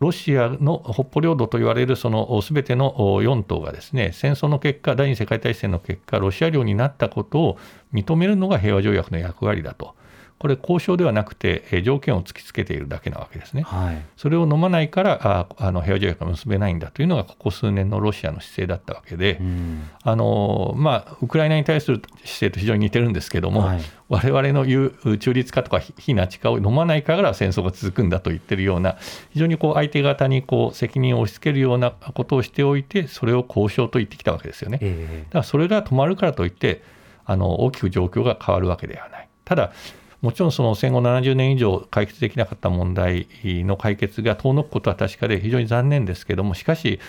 [0.00, 7.58] ロシアの北方領土と言われるそのすべての4島がですね戦争の結果、第二次世界大戦の結果、ロシア領になったことを
[7.92, 9.94] 認めるのが平和条約の役割だと、
[10.38, 13.62] これ、交渉ではなくて、えー条件を突きつけているだけなわけですね。
[13.62, 14.02] はい。
[14.16, 19.88] それを飲まないからああの平和条約が結べないんだというのが、ここ数年のロシアの姿勢だったわけで、うん。
[20.02, 28.98] あのまあ、ウクライナに対する姿勢と非常に似てるんですけども、はい我々の言う中立化とか非非ナチ化を飲まないから戦争が続くんだと言ってるような、
[29.30, 34.78] 非常にこう相手方にこう責任を押し付けるようなことをしておいて、それを交渉と言ってきたわけですよね。
[34.80, 36.82] えだからそれが止まるからといって
[37.24, 39.28] あの大きく状況が変わるわけではない。
[39.44, 39.72] ただ
[40.22, 47.00] もちろんその戦後70年以上解決できなかった問題の解決が遠のくことは確かで非常に残念ですけどもしかし、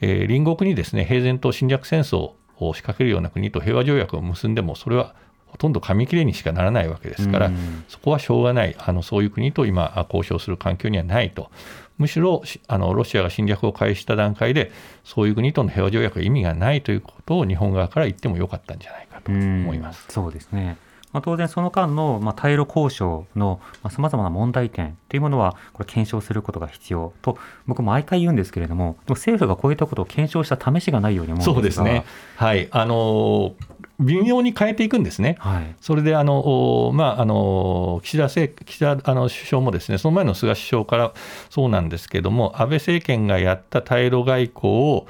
[0.00, 5.14] えー隣国にですね平然と侵略戦争を仕掛けるような国と平和条約を結んでもそれは
[5.46, 11.50] ほとんど紙切れにしかならないわけですから、うんそこはしょうがないあのそういう国と今あ交渉する環境にはないと
[11.98, 14.70] むしろしあのロシアが侵略を開始した段階で
[15.04, 20.04] そういう国との平和条約は意味がないということを日本側から言ってもよかったんじゃないかと思います。
[20.08, 20.76] そうですね。
[21.16, 23.58] まあ、当然その間の、まあ、対ロ交渉の
[23.88, 31.54] さまざ、まな問題点というものはこれ検証することが必要と僕も毎回言うんですけれどもでも政府がこういったことを検証した試しがないように思うんですが。
[31.54, 32.04] そうですね、
[32.36, 32.68] はい。
[32.70, 33.54] あの
[33.98, 35.36] 微妙に変えていくんですね。
[35.38, 35.74] はい。
[35.80, 41.14] それであの、おまあ、あの岸田政岸田あの首相もですねその前の菅首相から
[41.48, 45.06] そうなんですけども安倍政権がやった対ロ外交を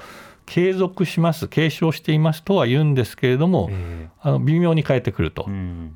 [0.47, 5.45] 継続します継承していますとは言うんですけれども、えあの微妙に変えてくると。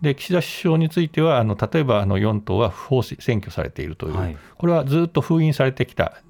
[0.02, 4.38] で岸田首相についてはあの例えばあの4党は不法占拠されているという、はい。
[4.58, 6.22] これはずっと封印されてきた、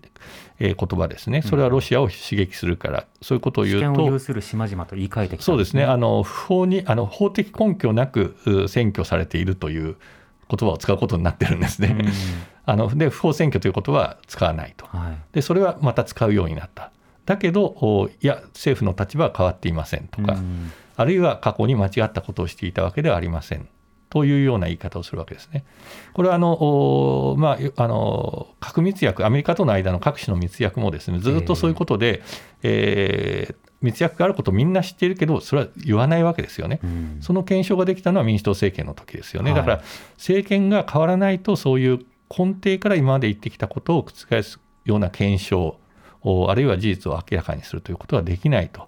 [0.60, 9.96] えー言葉ですね、それはロシアを刺激するから、そういうことを主言うと、権を有する島々と言い換えてきたんそうですね、あの不法にあの法的根拠なくう占拠されているという
[10.48, 11.98] 言葉を使うことになってるんですね。
[12.00, 12.12] うん。
[12.66, 14.86] あので不法占拠という言葉は使わないと。
[14.86, 15.18] はい。
[15.34, 16.92] でそれはまた使うようになった。
[17.26, 23.68] だけど、おいや、政府の立場は変わっていませんとか、うんあるいは過去に間違ったことをしていたわけではありません
[24.10, 25.64] というような言い方をするわけですね。
[26.14, 26.54] これはあの、
[27.32, 32.22] おまあ、あの核密約、アメリカとの間の各種の密約もですねずっとそういうことで、
[32.62, 36.80] えー密約があることをみんな知っているけど、それは言わないわけですよね。
[36.84, 39.54] うんその検証ができたのは民主党政権の時ですよね。
[39.54, 39.84] はいだから
[40.18, 41.98] 政権が変わらないと、そういう
[42.30, 45.81] 根底から今まで言ってきたことを覆すような検証、お
[46.24, 48.88] あるいは事実を明らかにするということはできないと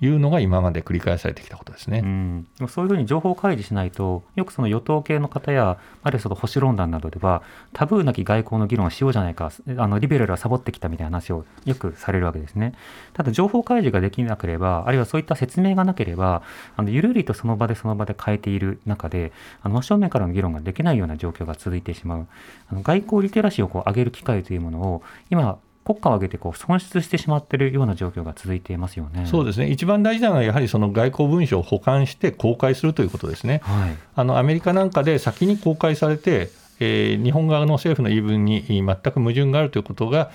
[0.00, 2.00] いうのが今まで繰り返されてきたことですね。
[2.04, 12.74] うん、そういうふうに情報開示しないと、よくその与党系の方や、あるいはその保守論壇などでは、タブーなき外交の議論をしようじゃないか、あのリベラルはサボってきたみたいな話をよくされるわけですね。
[13.14, 16.42] ただ、情報開示ができなければ、あるいはそういった説明がなければ、
[16.76, 22.26] あのゆるりとその場でその場で変えている中で、あの真正面からの議論ができないような状況が続いてしまう、
[22.70, 29.24] あの外交リテラシーをこう上げる機会というものを、今、国家を挙げてこう損失してしまっているような状況が続いていますよね。
[29.26, 33.60] そうですね一番大事なのは、やはりその外交文書を保管して公開するということですね。
[33.62, 40.32] はいあのアメリカなんかで先に公開されて、えー日本側の政府の言い分に全く矛盾があるということが、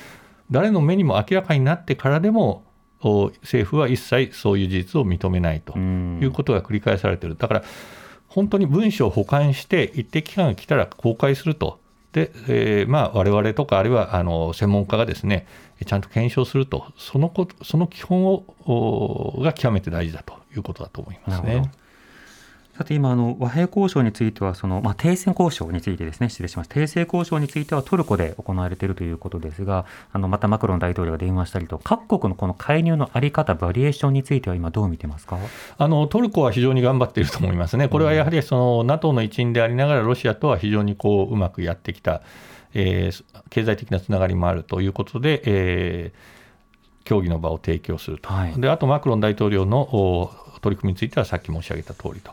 [0.49, 2.63] 誰の目にも明らかになってからでも、
[3.03, 7.35] お政府は一切そういう事実を認めないとうんいうことが繰り返されている。
[7.35, 7.63] だから
[8.27, 11.80] 本当に文書を保管して、一定期間が来たら公開すると、
[12.13, 15.47] でえーまあ、我々とか、あるいはあの専門家がですね
[15.85, 21.71] ちゃんと検証すると、そのこその基本をが極めて大事だということだと思いますね。
[22.81, 35.37] さて今あの和平交渉についてはその、まあ、停戦交渉についてですね失礼しました停戦交渉についてはトルコで行われているということですがあのまたマクロン大統領が電話したりと各国のこの介入のあり方バリエーションについては今どう見てますか？
[35.77, 42.23] あのトルコは非常に頑張っていると思いますね、これはやはりその NATO の一員でありながら、ロシアとは非常にこううまくやってきた、
[42.73, 46.41] えー経済的なつながりもあるということで、えー
[47.03, 48.53] 協議の場を提供すると、はい。
[48.59, 52.31] であとマクロン大統領のお取り組みについてはさっき申し上げた通りと。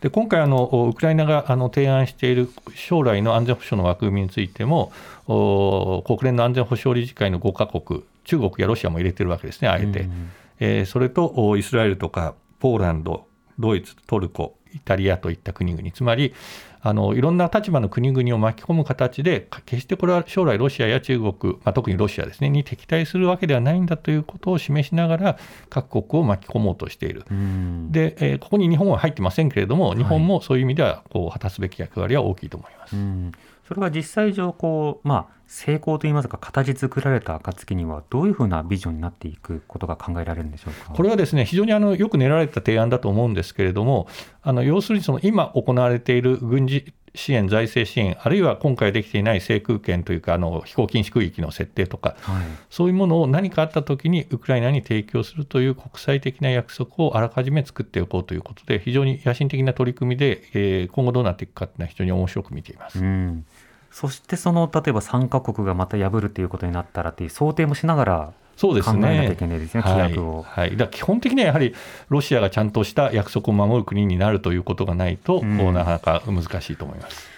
[0.00, 4.92] で今回あの、おウクライナがあの提案している将来の安全保障の枠組みについても、
[5.26, 10.00] お国連の安全保障理事会の5カ国、中国やロシアも入れてるわけですね、あえて。
[10.00, 10.30] うん
[10.60, 13.26] えーそれとおイスラエルとかポーランド、
[13.58, 16.34] ドイツ、トルコ、イタリアといった国々、つまり
[16.80, 25.38] あのいろんな立場の国々を巻き込む形で、か決してこれは将来、ロシアや中国、まあ、特にロシアですね、に敵対するわけではないんだということを示しながら、
[25.70, 27.24] 各国を巻き込もうとしている。
[27.30, 32.96] うんで、えーここに日本は入ってませんけれども、日本もそういう意味ではこう果たすべき役割は大きいと思います。
[32.96, 33.32] うん
[33.68, 40.94] それが実際上こう、まあ、成功といいますか形作られた暁にはどういうふうなビジョンになっていくことが考えられるんでしょうか？
[40.94, 44.08] これはですね非常にあのよく練られた提案だと思うんですけれども、
[44.42, 63.00] あの要するにその今行われている軍事支援、財政支援、あるいは今回できていない制空権というか、あの飛行禁止区域の設定とか、はい、そういうものを何かあったときにウクライナに提供するという国際的な約束をあらかじめ作っておこうということで、非常に野心的な取り組みで、えー今後どうなっていくかというのは非常に面白く見ています。
[63.00, 63.46] うん、
[63.90, 69.92] そしてその例えば3カ国がまた破るということになったらっていう想定もしながらそうです考えなきゃねいけないですね、はい。
[69.92, 70.42] 規約を。
[70.42, 71.76] はい、だ基本的にはやはり
[72.08, 75.72] ロシアがちゃんとした約束を守る国になるということがないと、うん。
[75.72, 77.28] なかなか難しいと思います。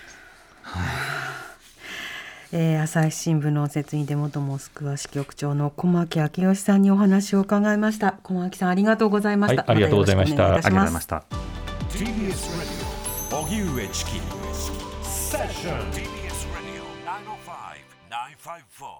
[2.53, 8.14] えー朝日新聞の説にで元モスクワ支局長の小牧明義さんにお話を伺いました。
[8.22, 10.55] 小牧さんありがとうございました、はいありがとうございました。
[10.55, 11.22] ありがとうございました。
[11.90, 12.09] TBS
[13.30, 14.11] Radio 荻上チキ
[15.05, 16.19] セッション
[18.41, 18.99] five four.